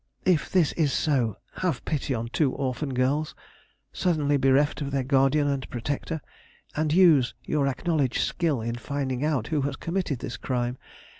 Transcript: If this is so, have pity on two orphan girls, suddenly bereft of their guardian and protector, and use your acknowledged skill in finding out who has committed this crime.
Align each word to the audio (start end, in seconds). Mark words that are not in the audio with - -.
If 0.25 0.49
this 0.49 0.71
is 0.73 0.91
so, 0.91 1.37
have 1.57 1.85
pity 1.85 2.15
on 2.15 2.29
two 2.29 2.51
orphan 2.53 2.95
girls, 2.95 3.35
suddenly 3.93 4.35
bereft 4.35 4.81
of 4.81 4.89
their 4.89 5.03
guardian 5.03 5.47
and 5.47 5.69
protector, 5.69 6.21
and 6.75 6.91
use 6.91 7.35
your 7.43 7.67
acknowledged 7.67 8.21
skill 8.21 8.61
in 8.61 8.73
finding 8.77 9.23
out 9.23 9.49
who 9.49 9.61
has 9.61 9.75
committed 9.75 10.17
this 10.17 10.37
crime. 10.37 10.79